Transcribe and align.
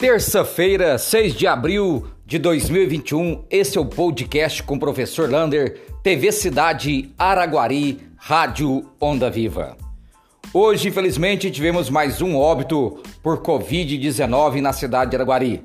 Terça-feira, 0.00 0.96
6 0.96 1.34
de 1.34 1.44
abril 1.44 2.06
de 2.24 2.38
2021, 2.38 3.42
esse 3.50 3.76
é 3.76 3.80
o 3.80 3.84
podcast 3.84 4.62
com 4.62 4.76
o 4.76 4.78
professor 4.78 5.28
Lander, 5.28 5.76
TV 6.04 6.30
Cidade 6.30 7.12
Araguari, 7.18 7.98
Rádio 8.16 8.88
Onda 9.00 9.28
Viva. 9.28 9.76
Hoje, 10.54 10.86
infelizmente, 10.86 11.50
tivemos 11.50 11.90
mais 11.90 12.22
um 12.22 12.36
óbito 12.36 13.02
por 13.24 13.42
Covid-19 13.42 14.60
na 14.60 14.72
cidade 14.72 15.10
de 15.10 15.16
Araguari. 15.16 15.64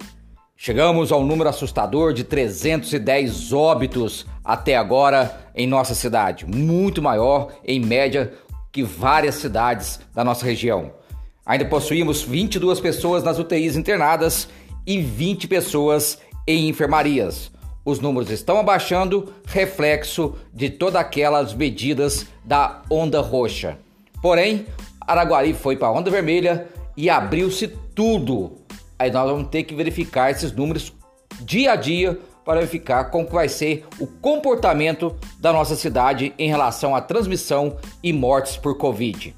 Chegamos 0.57 1.11
ao 1.11 1.23
número 1.23 1.47
assustador 1.47 2.11
de 2.11 2.23
310 2.23 3.53
óbitos 3.53 4.25
até 4.43 4.75
agora 4.75 5.47
em 5.53 5.67
nossa 5.67 5.93
cidade, 5.93 6.43
muito 6.47 7.03
maior 7.03 7.53
em 7.63 7.79
média 7.79 8.33
que 8.71 8.81
várias 8.81 9.35
cidades 9.35 9.99
da 10.11 10.23
nossa 10.23 10.43
região. 10.43 11.02
Ainda 11.45 11.65
possuímos 11.65 12.21
22 12.21 12.79
pessoas 12.79 13.23
nas 13.23 13.37
UTIs 13.37 13.75
internadas 13.75 14.47
e 14.85 15.01
20 15.01 15.47
pessoas 15.47 16.17
em 16.47 16.69
enfermarias. 16.69 17.51
Os 17.85 17.99
números 17.99 18.29
estão 18.29 18.59
abaixando, 18.59 19.33
reflexo 19.45 20.35
de 20.53 20.69
todas 20.69 21.01
aquelas 21.01 21.53
medidas 21.53 22.25
da 22.45 22.81
onda 22.89 23.19
roxa. 23.19 23.77
Porém, 24.21 24.65
Araguari 25.01 25.53
foi 25.53 25.75
para 25.75 25.89
a 25.89 25.91
onda 25.91 26.09
vermelha 26.09 26.67
e 26.95 27.09
abriu-se 27.09 27.67
tudo. 27.67 28.53
Aí 28.97 29.11
nós 29.11 29.29
vamos 29.29 29.49
ter 29.49 29.63
que 29.63 29.75
verificar 29.75 30.31
esses 30.31 30.53
números 30.53 30.93
dia 31.41 31.73
a 31.73 31.75
dia 31.75 32.17
para 32.45 32.59
verificar 32.59 33.05
como 33.05 33.27
vai 33.27 33.49
ser 33.49 33.85
o 33.99 34.07
comportamento 34.07 35.13
da 35.39 35.51
nossa 35.51 35.75
cidade 35.75 36.33
em 36.37 36.47
relação 36.47 36.95
à 36.95 37.01
transmissão 37.01 37.77
e 38.01 38.13
mortes 38.13 38.55
por 38.55 38.77
Covid. 38.77 39.35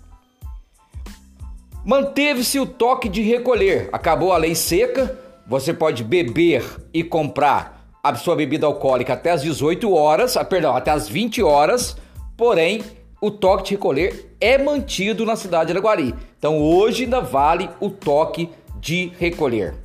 Manteve-se 1.86 2.60
o 2.60 2.66
toque 2.66 3.08
de 3.08 3.22
recolher. 3.22 3.90
Acabou 3.94 4.34
a 4.34 4.38
lei 4.38 4.56
seca. 4.56 5.20
Você 5.48 5.72
pode 5.72 6.04
beber 6.04 6.66
e 6.92 7.04
comprar 7.04 7.88
a 8.04 8.16
sua 8.16 8.36
bebida 8.36 8.66
alcoólica 8.66 9.14
até 9.14 9.30
as 9.30 9.44
18 9.44 9.94
horas, 9.94 10.36
ah, 10.36 10.44
perdão, 10.44 10.76
até 10.76 10.90
as 10.90 11.08
20 11.08 11.44
horas. 11.44 11.96
Porém, 12.36 12.82
o 13.22 13.30
toque 13.30 13.66
de 13.66 13.72
recolher 13.76 14.36
é 14.42 14.58
mantido 14.58 15.28
na 15.28 15.36
cidade 15.36 15.68
de 15.68 15.74
Araguari. 15.74 16.16
Então, 16.40 16.60
hoje 16.60 17.04
ainda 17.04 17.22
vale 17.22 17.70
o 17.80 17.92
toque 17.92 18.50
de 18.80 19.12
recolher. 19.20 19.76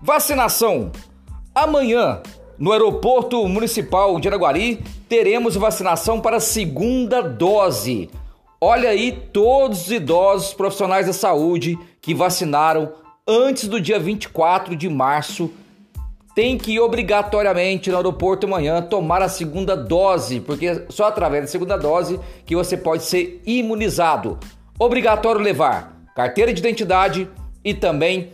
Vacinação. 0.00 0.92
Amanhã, 1.52 2.22
no 2.56 2.70
aeroporto 2.70 3.46
municipal 3.48 4.20
de 4.20 4.28
Araguari, 4.28 4.84
teremos 5.08 5.56
vacinação 5.56 6.20
para 6.20 6.38
segunda 6.38 7.20
dose. 7.20 8.08
Olha 8.60 8.88
aí 8.88 9.12
todos 9.12 9.82
os 9.82 9.90
idosos 9.92 10.54
profissionais 10.54 11.06
da 11.06 11.12
saúde 11.12 11.78
que 12.00 12.14
vacinaram 12.14 12.90
antes 13.28 13.68
do 13.68 13.78
dia 13.78 13.98
24 13.98 14.74
de 14.74 14.88
março 14.88 15.50
tem 16.34 16.56
que 16.56 16.72
ir 16.72 16.80
obrigatoriamente 16.80 17.90
no 17.90 17.96
aeroporto 17.96 18.46
amanhã 18.46 18.80
tomar 18.80 19.20
a 19.20 19.28
segunda 19.28 19.76
dose, 19.76 20.40
porque 20.40 20.84
só 20.88 21.06
através 21.06 21.44
da 21.44 21.48
segunda 21.48 21.76
dose 21.76 22.18
que 22.44 22.56
você 22.56 22.76
pode 22.76 23.04
ser 23.04 23.42
imunizado. 23.46 24.38
Obrigatório 24.78 25.40
levar 25.40 25.94
carteira 26.14 26.52
de 26.52 26.60
identidade 26.60 27.28
e 27.62 27.74
também 27.74 28.30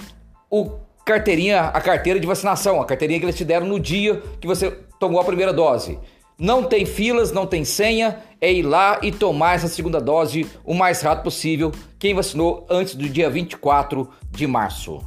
o 0.49 0.71
carteirinha, 1.05 1.63
a 1.63 1.81
carteira 1.81 2.21
de 2.21 2.27
vacinação, 2.27 2.81
a 2.81 2.85
carteirinha 2.85 3.19
que 3.19 3.25
eles 3.25 3.37
te 3.37 3.45
deram 3.45 3.67
no 3.67 3.79
dia 3.79 4.23
que 4.41 4.47
você 4.47 4.71
tomou 5.01 5.21
a 5.21 5.25
primeira 5.25 5.53
dose. 5.53 5.99
Não 6.43 6.65
tem 6.65 6.85
filas, 6.85 7.31
não 7.31 7.47
tem 7.47 7.65
senha, 7.65 8.19
é 8.41 8.53
ir 8.53 8.63
lá 8.63 8.99
e 9.01 9.13
tomar 9.13 9.55
essa 9.55 9.69
segunda 9.69 10.01
dose 10.01 10.45
o 10.65 10.75
mais 10.75 11.01
rápido 11.01 11.23
possível. 11.23 11.71
Quem 12.01 12.17
vacinou 12.17 12.67
antes 12.69 12.97
do 12.97 13.09
dia 13.09 13.31
24 13.31 14.09
de 14.29 14.45
março. 14.45 14.99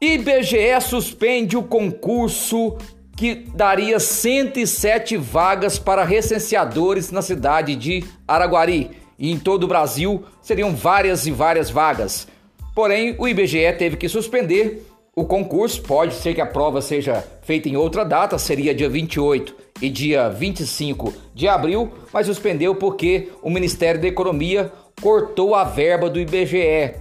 IBGE 0.00 0.80
suspende 0.80 1.56
o 1.56 1.64
concurso 1.64 2.78
que 3.16 3.34
daria 3.34 3.98
107 3.98 5.16
vagas 5.16 5.80
para 5.80 6.04
recenseadores 6.04 7.10
na 7.10 7.20
cidade 7.20 7.74
de 7.74 8.04
Araguari. 8.28 8.92
E 9.18 9.32
em 9.32 9.38
todo 9.38 9.64
o 9.64 9.68
Brasil 9.68 10.22
seriam 10.40 10.76
várias 10.76 11.26
e 11.26 11.32
várias 11.32 11.70
vagas. 11.70 12.28
Porém, 12.72 13.16
o 13.18 13.26
IBGE 13.26 13.72
teve 13.76 13.96
que 13.96 14.08
suspender 14.08 14.86
o 15.18 15.24
concurso 15.24 15.80
pode 15.80 16.12
ser 16.12 16.34
que 16.34 16.42
a 16.42 16.46
prova 16.46 16.82
seja 16.82 17.26
feita 17.40 17.70
em 17.70 17.74
outra 17.74 18.04
data, 18.04 18.36
seria 18.36 18.74
dia 18.74 18.86
28 18.86 19.56
e 19.80 19.88
dia 19.88 20.28
25 20.28 21.10
de 21.34 21.48
abril, 21.48 21.90
mas 22.12 22.26
suspendeu 22.26 22.74
porque 22.74 23.32
o 23.40 23.48
Ministério 23.48 23.98
da 23.98 24.06
Economia 24.06 24.70
cortou 25.00 25.54
a 25.54 25.64
verba 25.64 26.10
do 26.10 26.20
IBGE. 26.20 26.96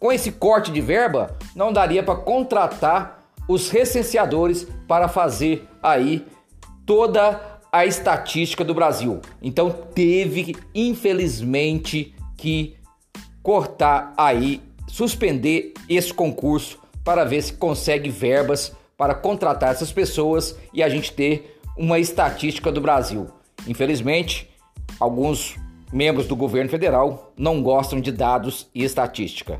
Com 0.00 0.10
esse 0.10 0.32
corte 0.32 0.72
de 0.72 0.80
verba, 0.80 1.36
não 1.54 1.70
daria 1.70 2.02
para 2.02 2.16
contratar 2.16 3.22
os 3.46 3.68
recenseadores 3.68 4.66
para 4.86 5.06
fazer 5.06 5.68
aí 5.82 6.24
toda 6.86 7.60
a 7.70 7.84
estatística 7.84 8.64
do 8.64 8.72
Brasil. 8.72 9.20
Então 9.42 9.70
teve, 9.94 10.56
infelizmente, 10.74 12.14
que 12.34 12.76
cortar 13.42 14.14
aí, 14.16 14.62
suspender 14.86 15.74
esse 15.86 16.14
concurso 16.14 16.87
para 17.08 17.24
ver 17.24 17.40
se 17.40 17.54
consegue 17.54 18.10
verbas 18.10 18.70
para 18.94 19.14
contratar 19.14 19.70
essas 19.70 19.90
pessoas 19.90 20.54
e 20.74 20.82
a 20.82 20.90
gente 20.90 21.10
ter 21.10 21.58
uma 21.74 21.98
estatística 21.98 22.70
do 22.70 22.82
Brasil. 22.82 23.28
Infelizmente, 23.66 24.50
alguns 25.00 25.56
membros 25.90 26.26
do 26.26 26.36
governo 26.36 26.68
federal 26.68 27.32
não 27.34 27.62
gostam 27.62 27.98
de 27.98 28.12
dados 28.12 28.68
e 28.74 28.84
estatística. 28.84 29.58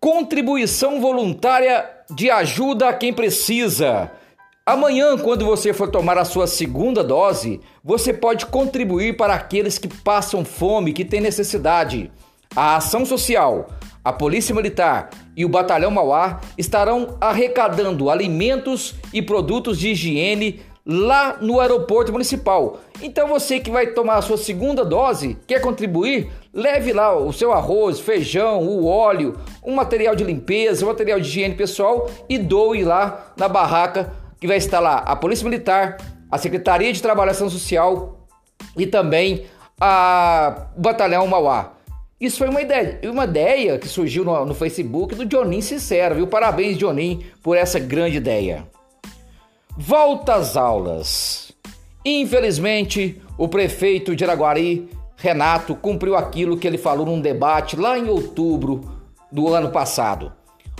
Contribuição 0.00 1.00
voluntária 1.00 1.88
de 2.10 2.28
ajuda 2.28 2.88
a 2.88 2.92
quem 2.92 3.12
precisa. 3.12 4.10
Amanhã, 4.66 5.16
quando 5.16 5.44
você 5.44 5.72
for 5.72 5.88
tomar 5.88 6.18
a 6.18 6.24
sua 6.24 6.48
segunda 6.48 7.04
dose, 7.04 7.60
você 7.84 8.12
pode 8.12 8.46
contribuir 8.46 9.16
para 9.16 9.32
aqueles 9.32 9.78
que 9.78 9.86
passam 9.86 10.44
fome, 10.44 10.92
que 10.92 11.04
têm 11.04 11.20
necessidade. 11.20 12.10
A 12.56 12.74
ação 12.74 13.06
social 13.06 13.68
a 14.04 14.12
Polícia 14.12 14.54
Militar 14.54 15.08
e 15.34 15.44
o 15.44 15.48
Batalhão 15.48 15.90
Mauá 15.90 16.40
estarão 16.58 17.16
arrecadando 17.20 18.10
alimentos 18.10 18.94
e 19.12 19.22
produtos 19.22 19.78
de 19.78 19.88
higiene 19.88 20.60
lá 20.86 21.38
no 21.40 21.58
aeroporto 21.58 22.12
municipal. 22.12 22.78
Então 23.00 23.26
você 23.26 23.58
que 23.58 23.70
vai 23.70 23.88
tomar 23.88 24.16
a 24.16 24.22
sua 24.22 24.36
segunda 24.36 24.84
dose, 24.84 25.38
quer 25.46 25.60
contribuir, 25.60 26.30
leve 26.52 26.92
lá 26.92 27.16
o 27.16 27.32
seu 27.32 27.52
arroz, 27.52 27.98
feijão, 27.98 28.62
o 28.62 28.86
óleo, 28.86 29.38
um 29.64 29.74
material 29.74 30.14
de 30.14 30.22
limpeza, 30.22 30.84
um 30.84 30.88
material 30.88 31.18
de 31.18 31.26
higiene 31.26 31.54
pessoal 31.54 32.10
e 32.28 32.36
doe 32.36 32.84
lá 32.84 33.32
na 33.36 33.48
barraca 33.48 34.12
que 34.38 34.46
vai 34.46 34.58
estar 34.58 34.80
lá 34.80 34.98
a 34.98 35.16
Polícia 35.16 35.44
Militar, 35.44 35.96
a 36.30 36.36
Secretaria 36.36 36.92
de 36.92 37.00
Trabalho 37.00 37.34
Social 37.34 38.28
e 38.76 38.86
também 38.86 39.46
a 39.80 40.68
Batalhão 40.76 41.26
Mauá. 41.26 41.73
Isso 42.24 42.38
foi 42.38 42.48
uma 42.48 42.62
ideia, 42.62 42.98
uma 43.04 43.24
ideia 43.24 43.78
que 43.78 43.86
surgiu 43.86 44.24
no, 44.24 44.46
no 44.46 44.54
Facebook 44.54 45.14
do 45.14 45.30
Jonin 45.30 45.60
Sincero, 45.60 46.14
viu? 46.14 46.26
Parabéns, 46.26 46.78
Jonin, 46.78 47.22
por 47.42 47.54
essa 47.54 47.78
grande 47.78 48.16
ideia. 48.16 48.66
Volta 49.76 50.36
às 50.36 50.56
aulas. 50.56 51.52
Infelizmente, 52.02 53.20
o 53.36 53.46
prefeito 53.46 54.16
de 54.16 54.24
Araguari, 54.24 54.88
Renato, 55.18 55.74
cumpriu 55.74 56.16
aquilo 56.16 56.56
que 56.56 56.66
ele 56.66 56.78
falou 56.78 57.04
num 57.04 57.20
debate 57.20 57.76
lá 57.76 57.98
em 57.98 58.08
outubro 58.08 58.80
do 59.30 59.52
ano 59.52 59.70
passado. 59.70 60.32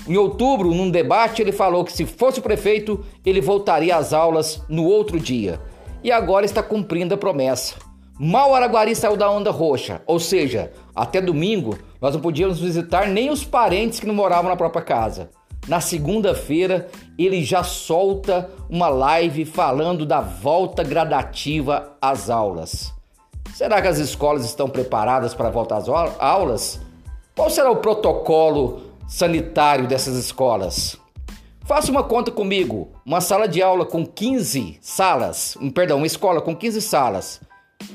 Em 0.08 0.16
outubro, 0.16 0.72
num 0.72 0.90
debate, 0.90 1.42
ele 1.42 1.52
falou 1.52 1.84
que 1.84 1.92
se 1.92 2.06
fosse 2.06 2.38
o 2.38 2.42
prefeito, 2.42 3.04
ele 3.24 3.42
voltaria 3.42 3.94
às 3.94 4.14
aulas 4.14 4.62
no 4.66 4.86
outro 4.86 5.20
dia. 5.20 5.60
E 6.02 6.10
agora 6.10 6.46
está 6.46 6.62
cumprindo 6.62 7.12
a 7.12 7.18
promessa. 7.18 7.83
Mal 8.18 8.54
Araguari 8.54 8.94
saiu 8.94 9.16
da 9.16 9.28
onda 9.28 9.50
roxa, 9.50 10.00
ou 10.06 10.20
seja, 10.20 10.70
até 10.94 11.20
domingo 11.20 11.76
nós 12.00 12.14
não 12.14 12.20
podíamos 12.20 12.60
visitar 12.60 13.08
nem 13.08 13.28
os 13.28 13.42
parentes 13.42 13.98
que 13.98 14.06
não 14.06 14.14
moravam 14.14 14.48
na 14.48 14.56
própria 14.56 14.84
casa. 14.84 15.30
Na 15.66 15.80
segunda-feira 15.80 16.88
ele 17.18 17.42
já 17.42 17.64
solta 17.64 18.48
uma 18.70 18.88
live 18.88 19.44
falando 19.44 20.06
da 20.06 20.20
volta 20.20 20.84
gradativa 20.84 21.96
às 22.00 22.30
aulas. 22.30 22.92
Será 23.52 23.82
que 23.82 23.88
as 23.88 23.98
escolas 23.98 24.44
estão 24.44 24.68
preparadas 24.68 25.34
para 25.34 25.48
a 25.48 25.52
volta 25.52 25.74
às 25.74 25.88
aulas? 25.88 26.80
Qual 27.34 27.50
será 27.50 27.68
o 27.68 27.76
protocolo 27.76 28.82
sanitário 29.08 29.88
dessas 29.88 30.14
escolas? 30.14 30.96
Faça 31.64 31.90
uma 31.90 32.04
conta 32.04 32.30
comigo. 32.30 32.92
Uma 33.04 33.20
sala 33.20 33.48
de 33.48 33.60
aula 33.60 33.84
com 33.84 34.06
15 34.06 34.78
salas, 34.80 35.58
perdão, 35.74 35.96
uma 35.96 36.06
escola 36.06 36.40
com 36.40 36.54
15 36.54 36.80
salas 36.80 37.40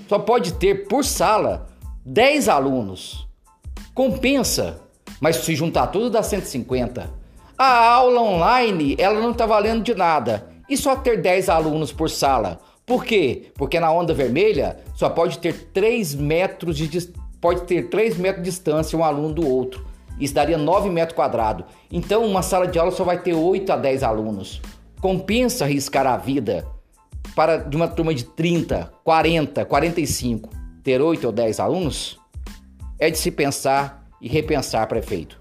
só 0.08 0.18
pode 0.18 0.54
ter 0.54 0.88
por 0.88 1.06
sala 1.06 1.68
10 2.06 2.50
alunos. 2.50 3.28
Compensa, 3.94 4.82
mas 5.22 5.38
se 5.38 5.56
juntar 5.56 5.88
tudo 5.88 6.10
dá 6.10 6.24
150. 6.24 7.10
A 7.58 7.90
aula 7.90 8.22
online, 8.22 8.96
ela 8.98 9.20
não 9.20 9.32
está 9.32 9.46
valendo 9.46 9.84
de 9.84 9.94
nada. 9.94 10.50
E 10.70 10.78
só 10.78 10.96
ter 10.96 11.22
10 11.22 11.50
alunos 11.50 11.92
por 11.92 12.10
sala. 12.10 12.60
Por 12.86 13.06
quê? 13.06 13.52
Porque 13.56 13.80
na 13.80 13.92
onda 13.92 14.14
vermelha 14.14 14.80
só 14.96 15.10
pode 15.10 15.38
ter 15.40 15.70
3 15.74 16.16
metros 16.16 16.78
de 16.78 17.14
pode 17.40 17.62
ter 17.62 17.90
3 17.90 18.18
metros 18.18 18.44
de 18.44 18.50
distância 18.50 18.98
um 18.98 19.04
aluno 19.04 19.34
do 19.34 19.48
outro. 19.48 19.86
Isso 20.20 20.34
daria 20.34 20.58
9 20.58 20.90
metros 20.90 21.16
quadrados. 21.16 21.66
Então, 21.92 22.26
uma 22.26 22.42
sala 22.42 22.68
de 22.68 22.80
aula 22.80 22.92
só 22.92 23.04
vai 23.04 23.20
ter 23.20 23.34
8 23.34 23.72
a 23.72 23.78
10 23.78 24.04
alunos. 24.04 24.62
Compensa 25.00 25.66
arriscar 25.66 26.08
a 26.08 26.18
vida 26.18 26.66
para 27.40 27.56
de 27.56 27.74
uma 27.78 27.88
turma 27.88 28.14
de 28.14 28.26
30, 28.26 28.92
40, 29.02 29.64
45 29.64 30.50
ter 30.84 31.02
8 31.02 31.26
ou 31.26 31.32
10 31.32 31.62
alunos? 31.62 32.20
É 33.00 33.10
de 33.10 33.18
se 33.18 33.32
pensar 33.32 34.04
e 34.20 34.28
repensar, 34.28 34.86
prefeito. 34.88 35.40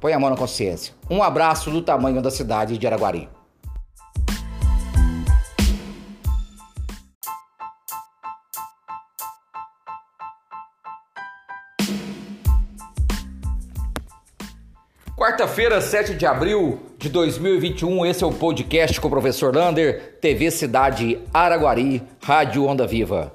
Põe 0.00 0.12
a 0.12 0.18
mão 0.18 0.30
na 0.30 0.36
consciência. 0.36 0.92
Um 1.08 1.22
abraço 1.22 1.70
do 1.70 1.80
tamanho 1.80 2.20
da 2.20 2.28
cidade 2.28 2.76
de 2.76 2.84
Araguari. 2.88 3.28
Quarta-feira, 15.38 15.80
7 15.80 16.14
de 16.14 16.26
abril 16.26 16.80
de 16.98 17.08
2021, 17.08 18.04
esse 18.04 18.24
é 18.24 18.26
o 18.26 18.32
podcast 18.32 19.00
com 19.00 19.06
o 19.06 19.10
professor 19.10 19.54
Lander, 19.54 20.18
TV 20.20 20.50
Cidade 20.50 21.16
Araguari, 21.32 22.02
Rádio 22.20 22.66
Onda 22.66 22.84
Viva. 22.88 23.32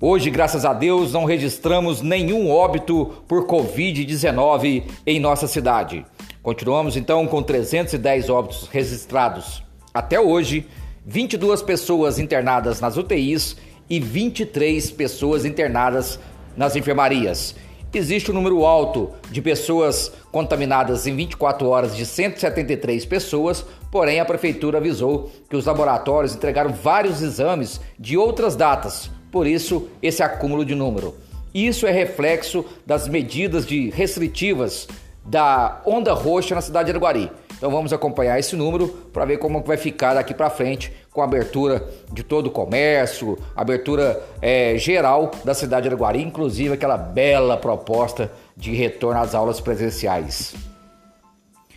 Hoje, 0.00 0.30
graças 0.30 0.64
a 0.64 0.72
Deus, 0.72 1.12
não 1.12 1.26
registramos 1.26 2.00
nenhum 2.00 2.50
óbito 2.50 3.22
por 3.28 3.46
Covid-19 3.46 4.84
em 5.06 5.20
nossa 5.20 5.46
cidade. 5.46 6.06
Continuamos 6.42 6.96
então 6.96 7.26
com 7.26 7.42
310 7.42 8.30
óbitos 8.30 8.66
registrados. 8.72 9.62
Até 9.92 10.18
hoje, 10.18 10.66
22 11.04 11.60
pessoas 11.60 12.18
internadas 12.18 12.80
nas 12.80 12.96
UTIs 12.96 13.58
e 13.90 14.00
23 14.00 14.90
pessoas 14.92 15.44
internadas 15.44 16.18
nas 16.56 16.76
enfermarias 16.76 17.54
existe 17.98 18.30
um 18.30 18.34
número 18.34 18.64
alto 18.64 19.10
de 19.30 19.42
pessoas 19.42 20.12
contaminadas 20.30 21.06
em 21.06 21.14
24 21.14 21.68
horas 21.68 21.96
de 21.96 22.06
173 22.06 23.04
pessoas, 23.04 23.64
porém 23.90 24.20
a 24.20 24.24
prefeitura 24.24 24.78
avisou 24.78 25.30
que 25.48 25.56
os 25.56 25.66
laboratórios 25.66 26.34
entregaram 26.34 26.72
vários 26.72 27.20
exames 27.20 27.80
de 27.98 28.16
outras 28.16 28.56
datas, 28.56 29.10
por 29.30 29.46
isso 29.46 29.88
esse 30.02 30.22
acúmulo 30.22 30.64
de 30.64 30.74
número. 30.74 31.14
Isso 31.54 31.86
é 31.86 31.90
reflexo 31.90 32.64
das 32.86 33.06
medidas 33.06 33.66
de 33.66 33.90
restritivas 33.90 34.88
da 35.24 35.80
onda 35.84 36.12
roxa 36.12 36.54
na 36.54 36.60
cidade 36.60 36.86
de 36.86 36.92
Araguari. 36.92 37.30
Então 37.62 37.70
vamos 37.70 37.92
acompanhar 37.92 38.40
esse 38.40 38.56
número 38.56 38.88
para 39.12 39.24
ver 39.24 39.36
como 39.36 39.62
vai 39.62 39.76
ficar 39.76 40.14
daqui 40.14 40.34
para 40.34 40.50
frente 40.50 40.92
com 41.12 41.20
a 41.20 41.24
abertura 41.24 41.88
de 42.12 42.24
todo 42.24 42.48
o 42.48 42.50
comércio, 42.50 43.38
abertura 43.54 44.20
é, 44.40 44.76
geral 44.76 45.30
da 45.44 45.54
cidade 45.54 45.82
de 45.82 45.90
Araguari, 45.90 46.20
inclusive 46.20 46.74
aquela 46.74 46.96
bela 46.96 47.56
proposta 47.56 48.32
de 48.56 48.74
retorno 48.74 49.20
às 49.20 49.32
aulas 49.32 49.60
presenciais. 49.60 50.56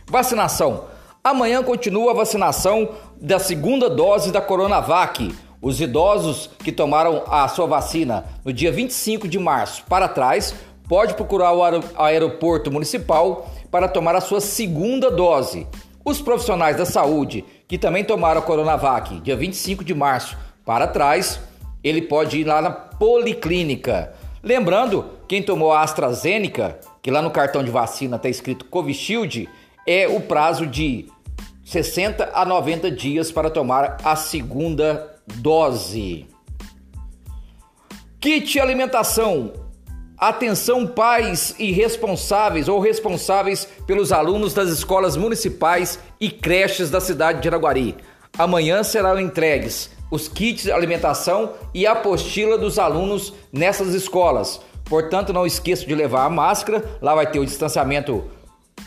Vacinação. 0.08 0.86
Amanhã 1.24 1.62
continua 1.62 2.14
a 2.14 2.16
vacinação 2.16 2.90
da 3.22 3.38
segunda 3.38 3.88
dose 3.88 4.32
da 4.32 4.42
Coronavac. 4.42 5.36
Os 5.62 5.80
idosos 5.80 6.50
que 6.64 6.72
tomaram 6.72 7.22
a 7.28 7.48
sua 7.48 7.68
vacina 7.68 8.26
no 8.44 8.52
dia 8.52 8.72
25 8.72 9.28
de 9.28 9.38
março 9.38 9.84
para 9.88 10.08
trás 10.08 10.56
pode 10.90 11.14
procurar 11.14 11.54
o 11.54 11.62
aeroporto 11.96 12.72
municipal 12.72 13.48
para 13.75 13.89
tomar 13.89 14.16
a 14.16 14.22
sua 14.22 14.39
segunda 14.39 15.12
dose. 15.12 15.68
Os 16.06 16.22
profissionais 16.22 16.77
da 16.77 16.86
saúde 16.86 17.44
que 17.68 17.77
também 17.77 18.06
tomaram 18.06 18.39
a 18.39 18.42
Coronavac 18.42 19.19
dia 19.19 19.36
25 19.36 19.83
de 19.83 19.94
março 19.94 20.38
para 20.63 20.88
trás, 20.88 21.42
ele 21.83 22.01
pode 22.01 22.39
ir 22.39 22.45
lá 22.45 22.62
na 22.62 22.72
policlínica. 22.72 24.13
Lembrando, 24.42 25.10
quem 25.27 25.44
tomou 25.44 25.74
a 25.74 25.81
AstraZeneca, 25.81 26.80
que 27.01 27.12
lá 27.12 27.22
no 27.22 27.30
cartão 27.30 27.66
de 27.66 27.69
vacina 27.69 28.16
está 28.16 28.30
escrito 28.30 28.63
Covishield, 28.63 29.50
é 29.86 30.07
o 30.07 30.22
prazo 30.22 30.66
de 30.66 31.07
60 31.66 32.31
a 32.33 32.45
90 32.45 32.89
dias 32.89 33.30
para 33.30 33.50
tomar 33.50 33.98
a 34.06 34.16
segunda 34.16 35.19
dose. 35.27 36.25
Kit 38.22 38.57
alimentação 38.57 39.65
Atenção 40.18 40.88
pais 40.88 41.54
e 41.60 41.72
responsáveis 41.72 42.70
ou 42.70 42.80
responsáveis 42.80 43.68
pelos 43.86 44.14
alunos 44.14 44.54
das 44.54 44.70
escolas 44.70 45.18
municipais 45.18 46.00
e 46.20 46.30
creches 46.30 46.90
da 46.90 47.02
cidade 47.02 47.42
de 47.42 47.48
Araguari. 47.50 47.96
Amanhã 48.38 48.82
serão 48.82 49.20
entregues 49.20 49.90
os 50.10 50.28
kits 50.28 50.64
de 50.64 50.72
alimentação 50.72 51.54
e 51.74 51.86
a 51.86 51.92
apostila 51.92 52.58
dos 52.58 52.80
alunos 52.80 53.34
nessas 53.52 53.94
escolas. 53.94 54.62
Portanto, 54.86 55.34
não 55.34 55.46
esqueça 55.46 55.86
de 55.86 55.94
levar 55.96 56.26
a 56.26 56.30
máscara, 56.30 56.84
lá 57.02 57.14
vai 57.14 57.30
ter 57.30 57.40
o 57.40 57.46
distanciamento 57.46 58.24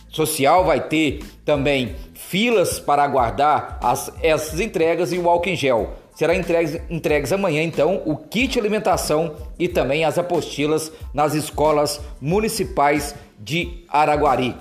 social, 0.09 0.65
vai 0.65 0.81
ter 0.81 1.23
também 1.45 1.95
filas 2.15 2.79
para 2.79 3.03
aguardar 3.03 3.79
as, 3.83 4.11
essas 4.23 4.61
entregas 4.61 5.13
e 5.13 5.19
o 5.19 5.29
álcool 5.29 5.51
em 5.51 5.57
gel. 5.57 5.93
Será 6.19 6.35
entregues, 6.35 6.81
entregues 6.91 7.33
amanhã, 7.33 7.63
então, 7.63 8.03
o 8.05 8.17
kit 8.17 8.59
alimentação 8.59 9.37
e 9.57 9.69
também 9.69 10.05
as 10.05 10.19
apostilas 10.19 10.91
nas 11.15 11.33
escolas 11.33 12.01
municipais 12.21 13.15
de 13.39 13.85
Araguari. 13.89 14.57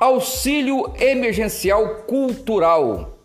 Auxílio 0.00 0.94
Emergencial 1.00 2.04
Cultural. 2.06 3.18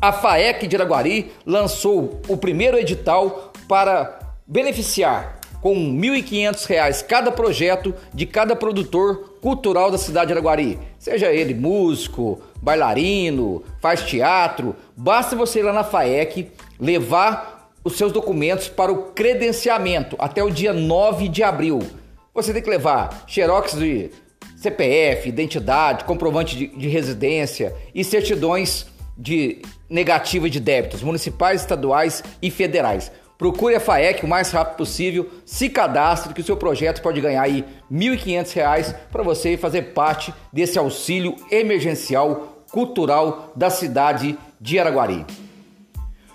A 0.00 0.10
FAEC 0.10 0.66
de 0.66 0.74
Araguari 0.74 1.30
lançou 1.46 2.20
o 2.26 2.36
primeiro 2.36 2.76
edital 2.76 3.52
para 3.68 4.18
beneficiar 4.44 5.38
com 5.62 5.72
R$ 5.72 6.20
1.500 6.20 7.06
cada 7.06 7.30
projeto 7.30 7.94
de 8.12 8.26
cada 8.26 8.56
produtor 8.56 9.38
cultural 9.40 9.88
da 9.88 9.98
cidade 9.98 10.26
de 10.26 10.32
Araguari. 10.32 10.80
Seja 10.98 11.32
ele 11.32 11.54
músico, 11.54 12.42
bailarino, 12.64 13.62
faz 13.78 14.02
teatro, 14.02 14.74
basta 14.96 15.36
você 15.36 15.60
ir 15.60 15.64
lá 15.64 15.72
na 15.72 15.84
FAEC, 15.84 16.50
levar 16.80 17.70
os 17.84 17.98
seus 17.98 18.10
documentos 18.10 18.68
para 18.68 18.90
o 18.90 19.12
credenciamento 19.12 20.16
até 20.18 20.42
o 20.42 20.50
dia 20.50 20.72
9 20.72 21.28
de 21.28 21.42
abril. 21.42 21.80
Você 22.34 22.54
tem 22.54 22.62
que 22.62 22.70
levar 22.70 23.24
xerox 23.28 23.74
de 23.74 24.10
CPF, 24.56 25.28
identidade, 25.28 26.04
comprovante 26.04 26.56
de, 26.56 26.68
de 26.68 26.88
residência 26.88 27.74
e 27.94 28.02
certidões 28.02 28.86
de 29.16 29.60
negativa 29.88 30.48
de 30.48 30.58
débitos 30.58 31.02
municipais, 31.02 31.60
estaduais 31.60 32.24
e 32.40 32.50
federais. 32.50 33.12
Procure 33.36 33.74
a 33.74 33.80
FAEC 33.80 34.24
o 34.24 34.28
mais 34.28 34.50
rápido 34.50 34.76
possível, 34.76 35.28
se 35.44 35.68
cadastre 35.68 36.32
que 36.32 36.40
o 36.40 36.44
seu 36.44 36.56
projeto 36.56 37.02
pode 37.02 37.20
ganhar 37.20 37.42
aí 37.42 37.64
R$ 37.90 38.16
1.500 38.16 38.94
para 39.12 39.22
você 39.22 39.56
fazer 39.56 39.92
parte 39.92 40.32
desse 40.52 40.78
auxílio 40.78 41.36
emergencial 41.50 42.53
cultural 42.74 43.52
da 43.54 43.70
cidade 43.70 44.36
de 44.60 44.80
Araguari. 44.80 45.24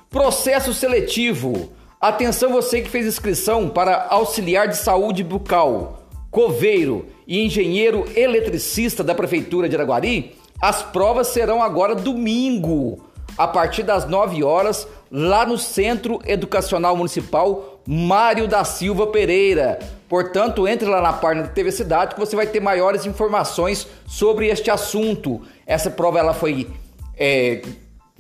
Processo 0.10 0.74
seletivo. 0.74 1.74
Atenção 2.00 2.54
você 2.54 2.82
que 2.82 2.90
fez 2.90 3.06
inscrição 3.06 3.68
para 3.68 4.08
auxiliar 4.10 4.70
de 4.70 4.78
saúde 4.78 5.22
bucal, 5.22 6.08
coveiro 6.32 7.08
e 7.28 7.46
engenheiro 7.46 8.06
eletricista 8.16 9.04
da 9.04 9.14
prefeitura 9.14 9.68
de 9.68 9.76
Araguari, 9.76 10.38
as 10.62 10.82
provas 10.82 11.28
serão 11.28 11.62
agora 11.62 11.94
domingo, 11.94 13.04
a 13.38 13.46
partir 13.46 13.84
das 13.84 14.08
9 14.08 14.42
horas 14.42 14.88
lá 15.12 15.46
no 15.46 15.58
Centro 15.58 16.22
Educacional 16.26 16.96
Municipal 16.96 17.79
Mário 17.92 18.48
da 18.48 18.64
Silva 18.64 19.08
Pereira. 19.08 19.80
Portanto, 20.08 20.68
entre 20.68 20.88
lá 20.88 21.02
na 21.02 21.12
página 21.12 21.48
da 21.48 21.50
TV 21.50 21.72
Cidade 21.72 22.14
que 22.14 22.20
você 22.20 22.36
vai 22.36 22.46
ter 22.46 22.60
maiores 22.60 23.04
informações 23.08 23.88
sobre 24.06 24.46
este 24.46 24.70
assunto. 24.70 25.42
Essa 25.66 25.90
prova 25.90 26.20
ela 26.20 26.36
foi 26.36 26.70
é, 27.18 27.64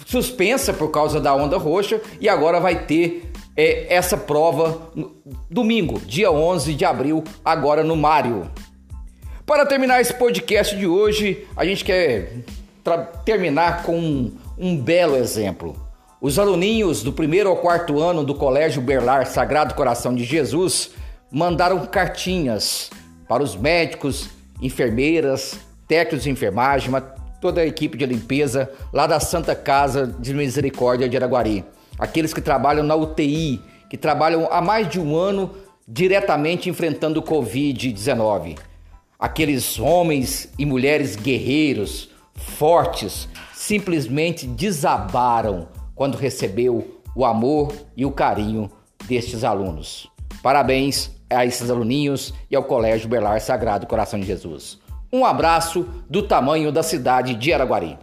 suspensa 0.07 0.73
por 0.73 0.89
causa 0.89 1.21
da 1.21 1.35
onda 1.35 1.55
roxa 1.55 2.01
e 2.19 2.27
agora 2.27 2.59
vai 2.59 2.83
ter 2.85 3.31
é, 3.55 3.93
essa 3.93 4.17
prova 4.17 4.89
domingo, 5.51 5.99
dia 5.99 6.31
11 6.31 6.73
de 6.73 6.83
abril, 6.83 7.23
agora 7.45 7.83
no 7.83 7.95
Mário. 7.95 8.49
Para 9.45 9.67
terminar 9.67 10.01
esse 10.01 10.15
podcast 10.15 10.75
de 10.75 10.87
hoje, 10.87 11.45
a 11.55 11.63
gente 11.63 11.85
quer 11.85 12.37
terminar 13.23 13.83
com 13.83 13.99
um, 13.99 14.31
um 14.57 14.75
belo 14.75 15.15
exemplo. 15.15 15.88
Os 16.21 16.37
aluninhos 16.37 17.01
do 17.01 17.13
primeiro 17.13 17.47
ao 17.47 17.55
quarto 17.55 18.01
ano 18.01 18.25
do 18.25 18.35
Colégio 18.35 18.81
Berlar 18.81 19.25
Sagrado 19.25 19.73
Coração 19.73 20.13
de 20.13 20.25
Jesus 20.25 20.91
mandaram 21.31 21.85
cartinhas 21.85 22.89
para 23.25 23.41
os 23.41 23.55
médicos, 23.55 24.29
enfermeiras, 24.61 25.57
técnicos 25.87 26.23
de 26.23 26.29
enfermagem, 26.29 26.91
toda 27.39 27.61
a 27.61 27.65
equipe 27.65 27.97
de 27.97 28.05
limpeza 28.05 28.69
lá 28.91 29.07
da 29.07 29.17
Santa 29.21 29.55
Casa 29.55 30.13
de 30.19 30.33
Misericórdia 30.33 31.07
de 31.07 31.15
Araguari. 31.15 31.63
Aqueles 31.97 32.33
que 32.33 32.41
trabalham 32.41 32.83
na 32.83 32.95
UTI, 32.95 33.61
que 33.89 33.95
trabalham 33.95 34.45
há 34.51 34.59
mais 34.59 34.89
de 34.89 34.99
um 34.99 35.15
ano 35.15 35.51
diretamente 35.87 36.69
enfrentando 36.69 37.21
o 37.21 37.23
Covid-19. 37.23 38.57
Aqueles 39.17 39.79
homens 39.79 40.49
e 40.59 40.65
mulheres 40.65 41.15
guerreiros, 41.15 42.09
fortes, 42.35 43.29
simplesmente 43.53 44.45
desabaram 44.45 45.78
quando 45.99 46.15
recebeu 46.15 47.01
o 47.13 47.25
amor 47.25 47.73
e 47.97 48.05
o 48.05 48.11
carinho 48.11 48.71
destes 49.05 49.43
alunos. 49.43 50.09
Parabéns 50.41 51.11
a 51.29 51.45
esses 51.45 51.69
aluninhos 51.69 52.33
e 52.49 52.55
ao 52.55 52.63
Colégio 52.63 53.09
Belar 53.09 53.41
Sagrado 53.41 53.85
Coração 53.85 54.17
de 54.17 54.25
Jesus. 54.25 54.79
Um 55.11 55.25
abraço 55.25 55.85
do 56.09 56.23
tamanho 56.23 56.71
da 56.71 56.83
cidade 56.83 57.35
de 57.35 57.51
Araguari. 57.51 57.97